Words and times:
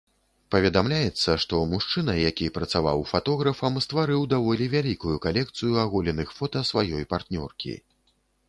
Паведамляецца, 0.53 1.35
што 1.43 1.59
мужчына, 1.73 2.15
які 2.29 2.47
працаваў 2.55 3.05
фатографам, 3.11 3.77
стварыў 3.87 4.25
даволі 4.33 4.71
вялікую 4.75 5.15
калекцыю 5.27 5.73
аголеных 5.85 6.37
фота 6.39 6.67
сваёй 6.73 7.03
партнёркі. 7.17 7.81